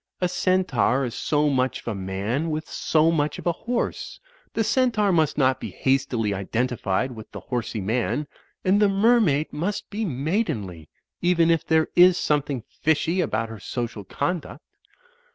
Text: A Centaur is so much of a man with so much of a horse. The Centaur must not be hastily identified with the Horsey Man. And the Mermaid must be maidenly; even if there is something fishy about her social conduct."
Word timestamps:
A 0.19 0.27
Centaur 0.27 1.05
is 1.05 1.13
so 1.13 1.47
much 1.47 1.81
of 1.81 1.87
a 1.87 1.93
man 1.93 2.49
with 2.49 2.67
so 2.67 3.11
much 3.11 3.37
of 3.37 3.45
a 3.45 3.51
horse. 3.51 4.19
The 4.55 4.63
Centaur 4.63 5.11
must 5.11 5.37
not 5.37 5.59
be 5.59 5.69
hastily 5.69 6.33
identified 6.33 7.11
with 7.11 7.31
the 7.31 7.39
Horsey 7.39 7.81
Man. 7.81 8.25
And 8.65 8.81
the 8.81 8.89
Mermaid 8.89 9.53
must 9.53 9.91
be 9.91 10.03
maidenly; 10.03 10.89
even 11.21 11.51
if 11.51 11.63
there 11.63 11.89
is 11.95 12.17
something 12.17 12.63
fishy 12.67 13.21
about 13.21 13.49
her 13.49 13.59
social 13.59 14.03
conduct." 14.03 14.63